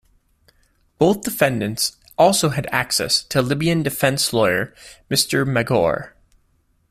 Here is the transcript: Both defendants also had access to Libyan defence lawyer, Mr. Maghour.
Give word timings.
Both 0.97 1.21
defendants 1.21 1.95
also 2.17 2.49
had 2.49 2.67
access 2.71 3.21
to 3.25 3.39
Libyan 3.39 3.83
defence 3.83 4.33
lawyer, 4.33 4.73
Mr. 5.11 5.47
Maghour. 5.47 6.13